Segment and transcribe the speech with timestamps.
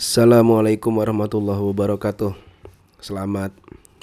[0.00, 2.32] Assalamualaikum warahmatullahi wabarakatuh.
[3.04, 3.52] Selamat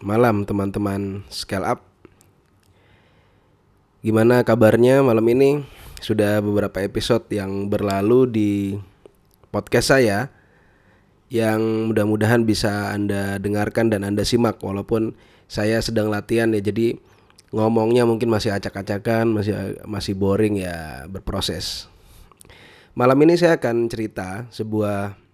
[0.05, 1.81] malam teman-teman Scale Up.
[4.05, 5.65] Gimana kabarnya malam ini?
[5.97, 8.51] Sudah beberapa episode yang berlalu di
[9.49, 10.29] podcast saya
[11.33, 15.17] yang mudah-mudahan bisa Anda dengarkan dan Anda simak walaupun
[15.49, 16.61] saya sedang latihan ya.
[16.61, 16.93] Jadi
[17.49, 21.89] ngomongnya mungkin masih acak-acakan, masih masih boring ya berproses.
[22.93, 25.25] Malam ini saya akan cerita sebuah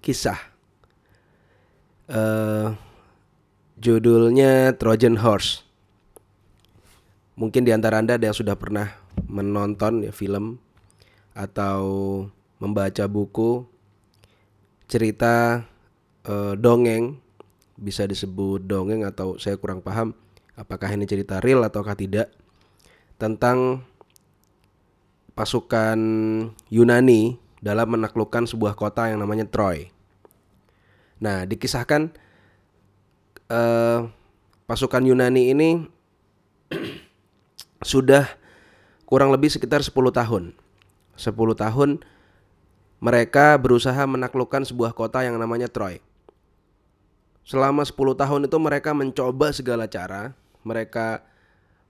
[0.00, 0.38] kisah.
[2.06, 2.76] Uh,
[3.76, 5.66] judulnya Trojan Horse.
[7.36, 8.96] Mungkin di antara Anda ada yang sudah pernah
[9.28, 10.56] menonton ya film
[11.36, 11.84] atau
[12.56, 13.68] membaca buku
[14.88, 15.66] cerita
[16.24, 17.20] uh, dongeng
[17.76, 20.16] bisa disebut dongeng atau saya kurang paham
[20.56, 22.32] apakah ini cerita real ataukah tidak
[23.20, 23.84] tentang
[25.36, 26.00] pasukan
[26.72, 27.36] Yunani
[27.66, 29.90] dalam menaklukkan sebuah kota yang namanya Troy.
[31.18, 32.14] Nah, dikisahkan
[33.50, 34.06] uh,
[34.70, 35.82] pasukan Yunani ini
[37.90, 38.30] sudah
[39.02, 40.54] kurang lebih sekitar 10 tahun.
[41.18, 41.90] 10 tahun
[43.02, 45.98] mereka berusaha menaklukkan sebuah kota yang namanya Troy.
[47.42, 51.26] Selama 10 tahun itu mereka mencoba segala cara, mereka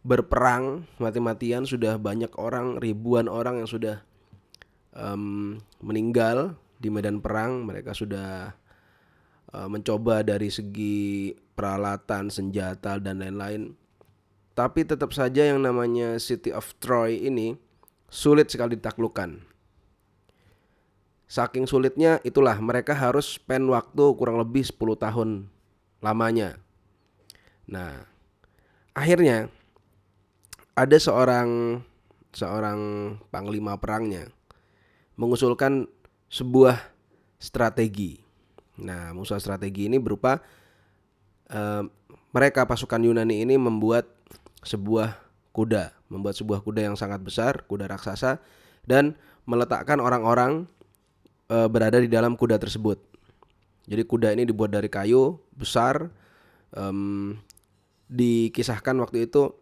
[0.00, 4.00] berperang mati-matian sudah banyak orang, ribuan orang yang sudah
[4.96, 8.52] um, meninggal di medan perang, mereka sudah
[9.52, 13.72] uh, mencoba dari segi peralatan, senjata dan lain-lain.
[14.56, 17.56] Tapi tetap saja yang namanya City of Troy ini
[18.08, 19.44] sulit sekali ditaklukkan.
[21.26, 25.28] Saking sulitnya itulah mereka harus spend waktu kurang lebih 10 tahun
[26.00, 26.56] lamanya.
[27.66, 28.06] Nah,
[28.94, 29.50] akhirnya
[30.78, 31.82] ada seorang
[32.30, 32.80] seorang
[33.32, 34.35] panglima perangnya
[35.16, 35.88] mengusulkan
[36.28, 36.80] sebuah
[37.40, 38.20] strategi.
[38.80, 40.40] Nah, musuh strategi ini berupa
[41.48, 41.82] uh,
[42.36, 44.04] mereka pasukan Yunani ini membuat
[44.60, 45.16] sebuah
[45.56, 48.44] kuda, membuat sebuah kuda yang sangat besar, kuda raksasa,
[48.84, 49.16] dan
[49.48, 50.68] meletakkan orang-orang
[51.48, 53.00] uh, berada di dalam kuda tersebut.
[53.88, 56.12] Jadi kuda ini dibuat dari kayu besar.
[56.76, 57.40] Um,
[58.06, 59.54] dikisahkan waktu itu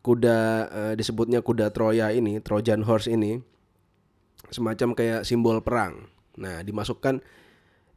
[0.00, 0.38] kuda
[0.70, 3.42] uh, disebutnya kuda Troya ini, Trojan horse ini,
[4.50, 6.10] semacam kayak simbol perang.
[6.38, 7.22] Nah, dimasukkan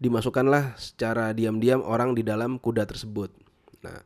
[0.02, 3.32] dimasukkanlah secara diam-diam orang di dalam kuda tersebut.
[3.86, 4.04] Nah,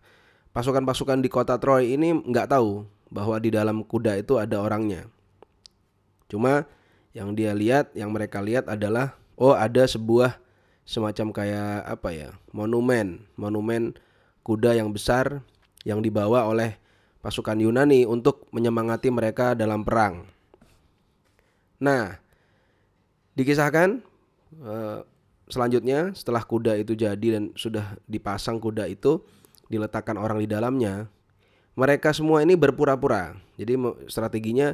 [0.53, 5.07] pasukan-pasukan di kota Troy ini nggak tahu bahwa di dalam kuda itu ada orangnya.
[6.27, 6.67] Cuma
[7.15, 10.37] yang dia lihat, yang mereka lihat adalah oh ada sebuah
[10.87, 13.95] semacam kayak apa ya monumen, monumen
[14.47, 15.43] kuda yang besar
[15.83, 16.79] yang dibawa oleh
[17.19, 20.29] pasukan Yunani untuk menyemangati mereka dalam perang.
[21.83, 22.17] Nah,
[23.37, 24.01] dikisahkan
[24.65, 24.99] eh,
[25.47, 29.21] selanjutnya setelah kuda itu jadi dan sudah dipasang kuda itu
[29.69, 31.07] diletakkan orang di dalamnya
[31.77, 33.37] mereka semua ini berpura-pura.
[33.53, 33.77] Jadi
[34.09, 34.73] strateginya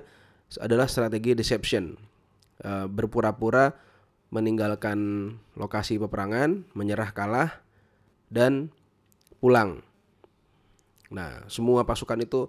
[0.64, 2.00] adalah strategi deception.
[2.64, 3.76] E, berpura-pura
[4.32, 5.30] meninggalkan
[5.60, 7.60] lokasi peperangan menyerah kalah
[8.32, 8.72] dan
[9.44, 9.84] pulang.
[11.12, 12.48] Nah semua pasukan itu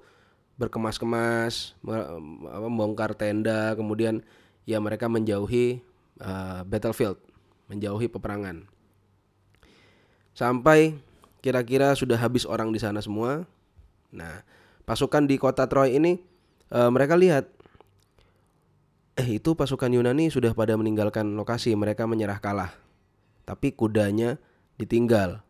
[0.54, 1.74] berkemas-kemas
[2.62, 4.22] membongkar tenda kemudian
[4.70, 5.82] ya mereka menjauhi
[6.20, 7.19] uh, battlefield
[7.70, 8.69] menjauhi peperangan.
[10.34, 10.98] Sampai
[11.44, 13.47] kira-kira sudah habis orang di sana semua.
[14.10, 14.42] Nah,
[14.88, 16.19] pasukan di kota Troy ini
[16.72, 17.47] e, mereka lihat
[19.14, 22.72] eh itu pasukan Yunani sudah pada meninggalkan lokasi, mereka menyerah kalah.
[23.47, 24.41] Tapi kudanya
[24.80, 25.44] ditinggal.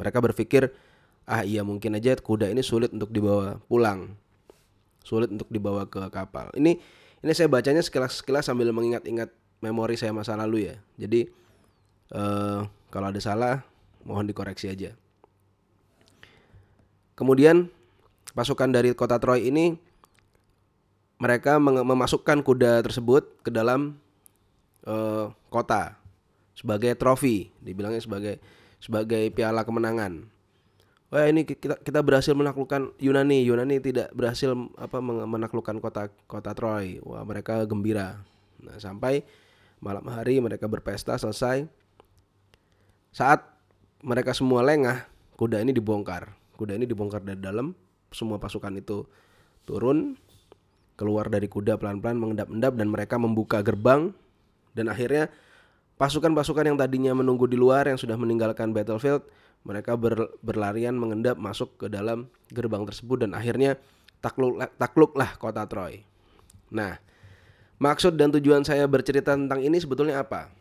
[0.00, 0.72] Mereka berpikir,
[1.28, 4.16] ah iya mungkin aja kuda ini sulit untuk dibawa pulang.
[5.04, 6.48] Sulit untuk dibawa ke kapal.
[6.56, 6.80] Ini
[7.20, 9.28] ini saya bacanya sekilas-sekilas sambil mengingat-ingat
[9.60, 10.76] memori saya masa lalu ya.
[10.96, 11.40] Jadi
[12.10, 13.62] Uh, kalau ada salah,
[14.02, 14.98] mohon dikoreksi aja.
[17.14, 17.70] Kemudian
[18.34, 19.78] pasukan dari kota Troy ini
[21.22, 23.94] mereka memasukkan kuda tersebut ke dalam
[24.90, 25.94] uh, kota
[26.58, 28.42] sebagai trofi, dibilangnya sebagai
[28.82, 30.26] sebagai piala kemenangan.
[31.14, 33.46] Wah ini kita kita berhasil menaklukkan Yunani.
[33.46, 36.98] Yunani tidak berhasil apa menaklukkan kota kota Troy.
[37.06, 38.18] Wah mereka gembira.
[38.58, 39.22] Nah sampai
[39.80, 41.64] malam hari mereka berpesta selesai
[43.10, 43.42] saat
[44.00, 45.04] mereka semua lengah,
[45.34, 46.32] kuda ini dibongkar.
[46.54, 47.72] Kuda ini dibongkar dari dalam,
[48.12, 49.08] semua pasukan itu
[49.64, 50.16] turun,
[51.00, 54.12] keluar dari kuda pelan-pelan mengendap-endap dan mereka membuka gerbang
[54.76, 55.32] dan akhirnya
[55.96, 59.24] pasukan-pasukan yang tadinya menunggu di luar yang sudah meninggalkan battlefield,
[59.64, 63.76] mereka ber, berlarian mengendap masuk ke dalam gerbang tersebut dan akhirnya
[64.20, 66.04] takluk takluklah kota Troy.
[66.72, 67.00] Nah,
[67.80, 70.52] maksud dan tujuan saya bercerita tentang ini sebetulnya apa?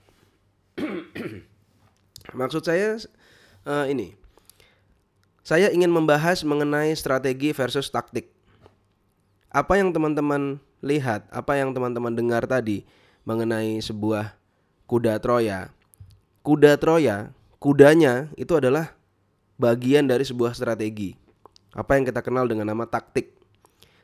[2.40, 2.98] Maksud saya
[3.66, 4.16] uh, ini.
[5.44, 8.30] Saya ingin membahas mengenai strategi versus taktik.
[9.50, 12.86] Apa yang teman-teman lihat, apa yang teman-teman dengar tadi
[13.26, 14.38] mengenai sebuah
[14.86, 15.74] kuda Troya.
[16.46, 18.94] Kuda Troya, kudanya itu adalah
[19.58, 21.18] bagian dari sebuah strategi.
[21.74, 23.34] Apa yang kita kenal dengan nama taktik.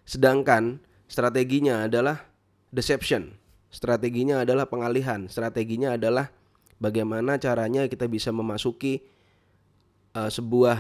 [0.06, 2.26] Sedangkan strateginya adalah
[2.70, 3.36] deception.
[3.70, 6.32] Strateginya adalah pengalihan, strateginya adalah
[6.80, 9.04] bagaimana caranya kita bisa memasuki
[10.16, 10.78] uh, sebuah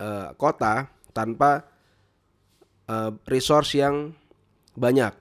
[0.00, 1.68] uh, kota tanpa
[2.88, 4.16] uh, resource yang
[4.72, 5.12] banyak.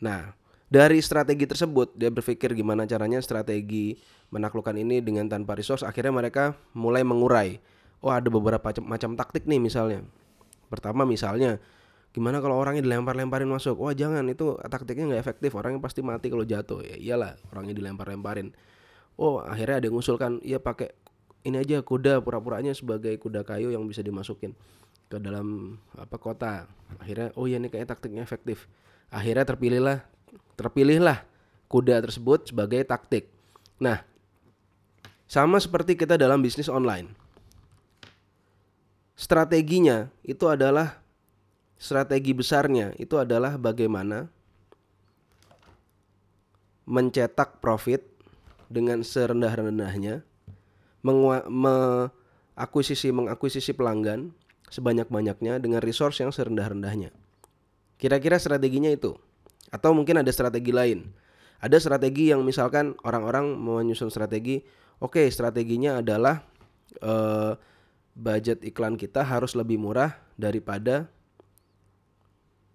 [0.00, 0.32] Nah,
[0.70, 3.98] dari strategi tersebut dia berpikir gimana caranya strategi
[4.30, 5.82] menaklukkan ini dengan tanpa resource.
[5.82, 7.58] Akhirnya mereka mulai mengurai.
[8.00, 10.06] Oh ada beberapa macam, macam taktik nih misalnya.
[10.70, 11.58] Pertama misalnya
[12.10, 13.78] gimana kalau orangnya dilempar-lemparin masuk?
[13.78, 14.26] Wah jangan.
[14.30, 15.54] Itu taktiknya nggak efektif.
[15.54, 16.82] Orangnya pasti mati kalau jatuh.
[16.82, 18.50] Ya iyalah orangnya dilempar-lemparin.
[19.20, 20.90] Oh akhirnya ada yang ngusulkan iya pakai
[21.44, 24.52] ini aja kuda pura-puranya sebagai kuda kayu yang bisa dimasukin
[25.10, 26.66] ke dalam apa kota.
[26.98, 28.66] Akhirnya oh ya ini kayak taktiknya efektif.
[29.12, 30.06] Akhirnya terpilihlah
[30.54, 31.24] terpilihlah
[31.70, 33.28] kuda tersebut sebagai taktik.
[33.80, 34.02] Nah
[35.30, 37.20] sama seperti kita dalam bisnis online
[39.20, 40.99] strateginya itu adalah
[41.80, 44.28] strategi besarnya itu adalah bagaimana
[46.84, 48.04] mencetak profit
[48.68, 50.20] dengan serendah-rendahnya,
[51.02, 54.30] mengakuisisi mengakuisisi pelanggan
[54.68, 57.10] sebanyak-banyaknya dengan resource yang serendah-rendahnya.
[57.96, 59.16] Kira-kira strateginya itu.
[59.72, 61.08] Atau mungkin ada strategi lain.
[61.60, 64.64] Ada strategi yang misalkan orang-orang menyusun strategi,
[65.00, 66.42] oke, okay, strateginya adalah
[67.04, 67.54] uh,
[68.16, 71.06] budget iklan kita harus lebih murah daripada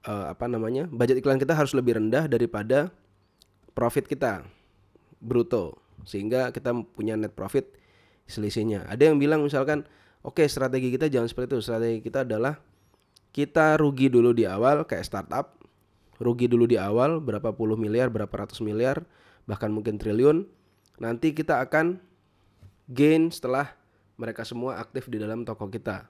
[0.06, 2.94] uh, apa namanya budget iklan kita harus lebih rendah daripada
[3.76, 4.46] profit kita
[5.20, 5.76] bruto
[6.06, 7.66] sehingga kita punya net profit
[8.30, 8.86] selisihnya.
[8.86, 9.86] Ada yang bilang misalkan
[10.22, 11.60] oke okay, strategi kita jangan seperti itu.
[11.66, 12.58] Strategi kita adalah
[13.36, 15.60] kita rugi dulu di awal kayak startup
[16.16, 19.04] rugi dulu di awal berapa puluh miliar berapa ratus miliar
[19.50, 20.48] bahkan mungkin triliun.
[20.96, 22.00] Nanti kita akan
[22.88, 23.76] gain setelah
[24.16, 26.08] mereka semua aktif di dalam toko kita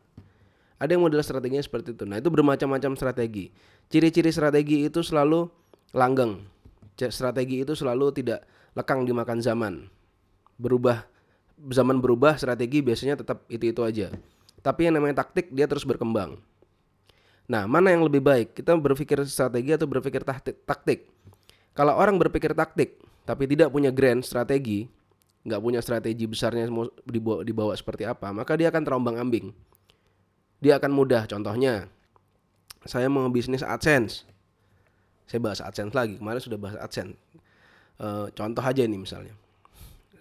[0.76, 2.04] ada yang model strateginya seperti itu.
[2.04, 3.52] Nah, itu bermacam-macam strategi.
[3.88, 5.48] Ciri-ciri strategi itu selalu
[5.96, 6.44] langgeng.
[6.96, 8.44] Strategi itu selalu tidak
[8.76, 9.74] lekang dimakan zaman.
[10.60, 11.08] Berubah
[11.56, 14.12] zaman berubah, strategi biasanya tetap itu-itu aja.
[14.60, 16.40] Tapi yang namanya taktik dia terus berkembang.
[17.46, 18.58] Nah, mana yang lebih baik?
[18.58, 20.26] Kita berpikir strategi atau berpikir
[20.66, 21.08] taktik?
[21.76, 24.86] Kalau orang berpikir taktik tapi tidak punya grand strategi,
[25.46, 29.54] nggak punya strategi besarnya mau dibawa, dibawa seperti apa, maka dia akan terombang-ambing
[30.66, 31.30] dia akan mudah.
[31.30, 31.86] Contohnya,
[32.90, 34.26] saya mau bisnis AdSense.
[35.30, 36.18] Saya bahas AdSense lagi.
[36.18, 37.14] Kemarin sudah bahas AdSense.
[38.02, 39.38] E, contoh aja ini misalnya.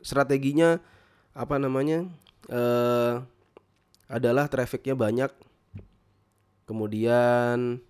[0.05, 0.85] Strateginya
[1.33, 2.05] apa namanya?
[2.53, 2.63] E,
[4.13, 5.33] adalah trafficnya banyak.
[6.69, 7.81] Kemudian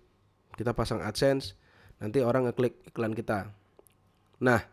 [0.55, 1.59] kita pasang AdSense,
[1.99, 3.51] nanti orang ngeklik iklan kita.
[4.39, 4.63] Nah,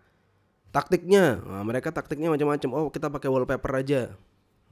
[0.71, 2.71] taktiknya, nah, mereka taktiknya macam-macam.
[2.79, 4.15] Oh, kita pakai wallpaper aja.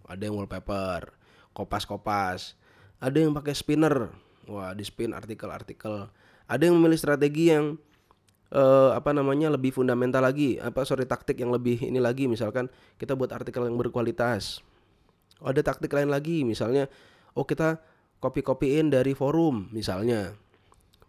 [0.06, 1.14] Ada yang wallpaper,
[1.54, 2.58] kopas-kopas
[3.00, 4.12] ada yang pakai spinner.
[4.46, 6.06] Wah di spin artikel-artikel.
[6.46, 7.80] Ada yang memilih strategi yang
[8.52, 10.60] uh, apa namanya lebih fundamental lagi.
[10.60, 12.28] Apa sorry taktik yang lebih ini lagi.
[12.28, 12.68] Misalkan
[13.00, 14.60] kita buat artikel yang berkualitas.
[15.40, 16.44] Oh, ada taktik lain lagi.
[16.44, 16.86] Misalnya
[17.32, 17.80] oh kita
[18.20, 20.36] copy copyin dari forum misalnya.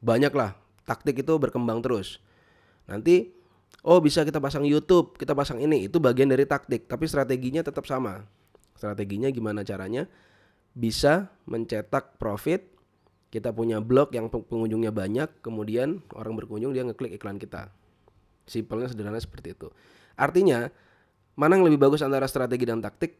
[0.01, 0.55] Banyak lah
[0.87, 2.23] taktik itu berkembang terus.
[2.87, 3.35] Nanti
[3.83, 5.91] oh bisa kita pasang YouTube kita pasang ini.
[5.91, 6.87] Itu bagian dari taktik.
[6.87, 8.23] Tapi strateginya tetap sama.
[8.79, 10.07] Strateginya gimana caranya
[10.75, 12.67] bisa mencetak profit.
[13.31, 17.71] Kita punya blog yang pengunjungnya banyak kemudian orang berkunjung dia ngeklik iklan kita.
[18.43, 19.71] Simpelnya sederhana seperti itu.
[20.19, 20.67] Artinya
[21.39, 23.15] mana yang lebih bagus antara strategi dan taktik?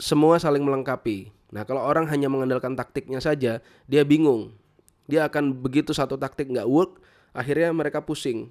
[0.00, 1.28] Semua saling melengkapi.
[1.52, 4.56] Nah kalau orang hanya mengandalkan taktiknya saja dia bingung.
[5.04, 7.04] Dia akan begitu satu taktik nggak work
[7.36, 8.48] akhirnya mereka pusing.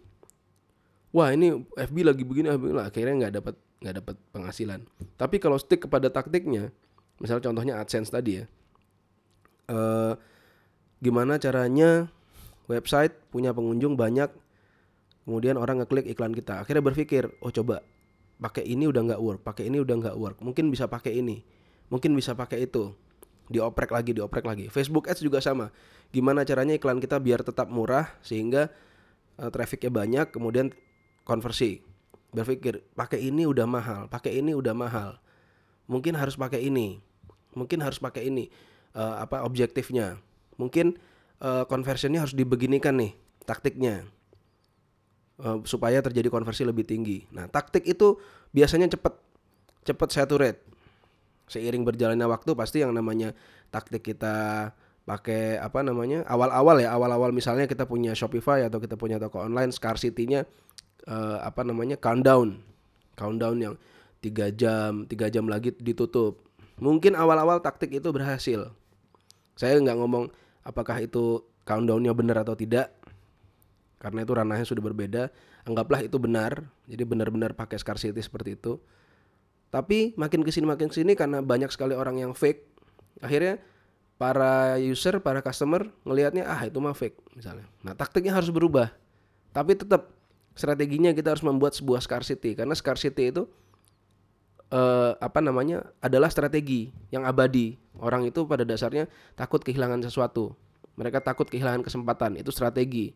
[1.10, 4.86] Wah ini FB lagi begini akhirnya nggak dapat nggak dapat penghasilan.
[5.18, 6.70] Tapi kalau stick kepada taktiknya
[7.22, 8.46] misal contohnya AdSense tadi ya.
[9.70, 10.14] Uh,
[11.00, 12.12] gimana caranya
[12.68, 14.32] website punya pengunjung banyak
[15.28, 16.64] kemudian orang ngeklik iklan kita.
[16.64, 17.84] Akhirnya berpikir oh coba
[18.40, 20.38] pakai ini udah nggak work pakai ini udah nggak work.
[20.44, 21.44] Mungkin bisa pakai ini
[21.94, 22.96] mungkin bisa pakai itu.
[23.52, 24.66] Dioprek lagi dioprek lagi.
[24.72, 25.70] Facebook Ads juga sama.
[26.10, 28.72] Gimana caranya iklan kita biar tetap murah sehingga
[29.38, 30.72] uh, trafficnya banyak kemudian
[31.28, 31.84] konversi.
[32.34, 35.22] Berpikir pakai ini udah mahal pakai ini udah mahal
[35.88, 37.00] mungkin harus pakai ini.
[37.54, 38.50] Mungkin harus pakai ini
[38.98, 40.18] uh, apa objektifnya.
[40.58, 40.98] Mungkin
[41.42, 43.14] uh, conversionnya harus dibeginikan nih
[43.46, 44.08] taktiknya.
[45.42, 47.26] Uh, supaya terjadi konversi lebih tinggi.
[47.34, 48.22] Nah taktik itu
[48.54, 49.18] biasanya cepat
[49.84, 50.62] cepat saturate.
[51.50, 53.36] Seiring berjalannya waktu pasti yang namanya
[53.74, 54.72] taktik kita
[55.04, 59.76] pakai apa namanya awal-awal ya awal-awal misalnya kita punya Shopify atau kita punya toko online
[59.76, 60.48] scarcity-nya
[61.08, 62.64] uh, apa namanya countdown.
[63.14, 63.74] Countdown yang
[64.24, 66.40] tiga jam tiga jam lagi ditutup
[66.80, 68.72] mungkin awal-awal taktik itu berhasil
[69.60, 70.32] saya nggak ngomong
[70.64, 72.96] apakah itu countdownnya benar atau tidak
[74.00, 75.28] karena itu ranahnya sudah berbeda
[75.68, 78.80] anggaplah itu benar jadi benar-benar pakai scarcity seperti itu
[79.68, 82.64] tapi makin ke sini makin ke sini karena banyak sekali orang yang fake
[83.20, 83.60] akhirnya
[84.24, 87.68] para user, para customer ngelihatnya ah itu mah fake misalnya.
[87.84, 88.94] Nah, taktiknya harus berubah.
[89.52, 90.16] Tapi tetap
[90.56, 93.50] strateginya kita harus membuat sebuah scarcity karena scarcity itu
[94.74, 97.78] uh, apa namanya adalah strategi yang abadi.
[98.02, 99.06] Orang itu pada dasarnya
[99.38, 100.58] takut kehilangan sesuatu.
[100.98, 102.42] Mereka takut kehilangan kesempatan.
[102.42, 103.14] Itu strategi.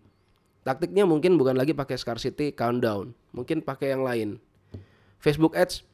[0.62, 4.36] Taktiknya mungkin bukan lagi pakai scarcity countdown, mungkin pakai yang lain.
[5.16, 5.88] Facebook Ads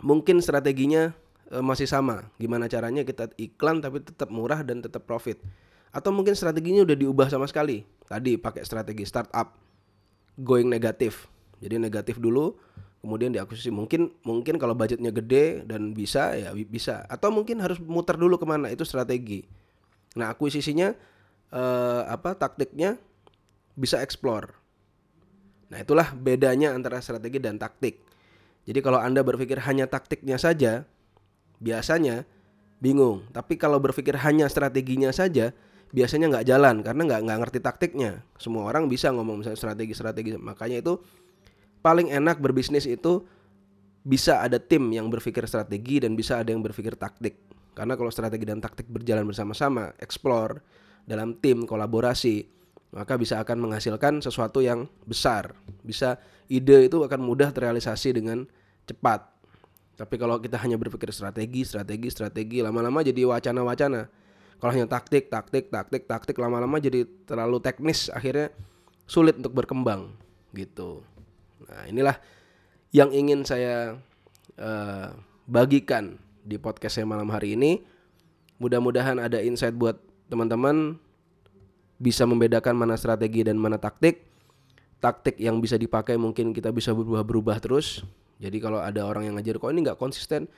[0.00, 1.12] mungkin strateginya
[1.52, 2.32] e, masih sama.
[2.40, 5.36] Gimana caranya kita iklan tapi tetap murah dan tetap profit.
[5.92, 7.84] Atau mungkin strateginya udah diubah sama sekali.
[8.08, 9.52] Tadi pakai strategi startup
[10.40, 11.28] going negatif.
[11.60, 12.56] Jadi negatif dulu,
[13.02, 13.74] kemudian diakuisisi.
[13.74, 17.02] Mungkin mungkin kalau budgetnya gede dan bisa ya bisa.
[17.10, 19.42] Atau mungkin harus muter dulu ke mana itu strategi.
[20.14, 20.94] Nah akuisisinya
[21.50, 21.62] e,
[22.06, 22.96] apa taktiknya
[23.74, 24.54] bisa explore.
[25.74, 27.98] Nah itulah bedanya antara strategi dan taktik.
[28.62, 30.86] Jadi kalau anda berpikir hanya taktiknya saja,
[31.58, 32.22] biasanya
[32.78, 33.26] bingung.
[33.34, 35.50] Tapi kalau berpikir hanya strateginya saja,
[35.90, 38.22] biasanya nggak jalan karena nggak nggak ngerti taktiknya.
[38.38, 40.38] Semua orang bisa ngomong misalnya strategi-strategi.
[40.38, 41.02] Makanya itu
[41.82, 43.26] paling enak berbisnis itu
[44.02, 47.38] bisa ada tim yang berpikir strategi dan bisa ada yang berpikir taktik.
[47.74, 50.62] Karena kalau strategi dan taktik berjalan bersama-sama, explore
[51.06, 52.44] dalam tim kolaborasi,
[52.92, 55.56] maka bisa akan menghasilkan sesuatu yang besar.
[55.82, 56.20] Bisa
[56.50, 58.44] ide itu akan mudah terrealisasi dengan
[58.84, 59.24] cepat.
[59.96, 64.10] Tapi kalau kita hanya berpikir strategi, strategi, strategi, lama-lama jadi wacana-wacana.
[64.60, 68.52] Kalau hanya taktik, taktik, taktik, taktik, lama-lama jadi terlalu teknis, akhirnya
[69.08, 70.12] sulit untuk berkembang
[70.54, 71.02] gitu.
[71.72, 72.16] Nah inilah
[72.92, 73.96] yang ingin saya
[74.60, 75.08] uh,
[75.48, 77.80] bagikan di podcast saya malam hari ini.
[78.60, 79.96] Mudah-mudahan ada insight buat
[80.30, 81.00] teman-teman
[81.98, 84.28] bisa membedakan mana strategi dan mana taktik.
[85.02, 88.06] Taktik yang bisa dipakai mungkin kita bisa berubah-berubah terus
[88.42, 90.50] jadi kalau ada orang yang ngajar kok ini nggak konsisten,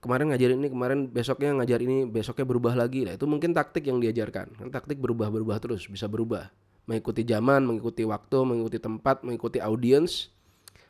[0.00, 3.04] kemarin ngajar ini, kemarin besoknya ngajar ini, besoknya berubah lagi.
[3.04, 4.56] Nah itu mungkin taktik yang diajarkan.
[4.56, 6.48] Kan taktik berubah-berubah terus, bisa berubah.
[6.86, 10.30] Mengikuti zaman, mengikuti waktu, mengikuti tempat, mengikuti audience,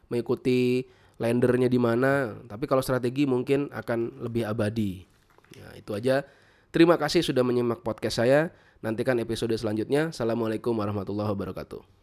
[0.09, 0.89] mengikuti
[1.21, 2.35] lendernya di mana.
[2.49, 5.05] Tapi kalau strategi mungkin akan lebih abadi.
[5.53, 6.25] Ya, itu aja.
[6.73, 8.49] Terima kasih sudah menyimak podcast saya.
[8.81, 10.11] Nantikan episode selanjutnya.
[10.11, 12.02] Assalamualaikum warahmatullahi wabarakatuh.